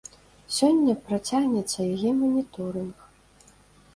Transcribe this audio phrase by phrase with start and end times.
[0.53, 2.95] Сёння працягнецца яе маніторынг.